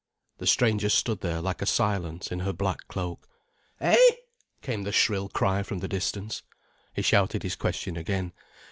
[0.39, 3.27] The stranger stood there like a silence in her black cloak.
[3.79, 3.95] "Eh?"
[4.63, 6.41] came the shrill cry from the distance.
[6.95, 8.33] He shouted his question again.